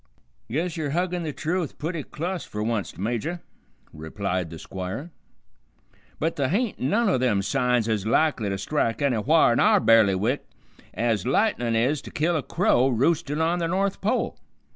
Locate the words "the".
1.21-1.31, 4.49-4.57, 13.59-13.67